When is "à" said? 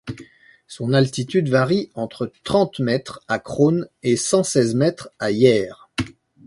3.27-3.37, 5.19-5.29